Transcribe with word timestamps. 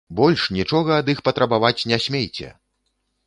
Больш 0.19 0.45
нічога 0.55 0.95
ад 1.01 1.11
іх 1.13 1.19
патрабаваць 1.29 1.85
не 1.91 1.97
смейце! 2.05 2.49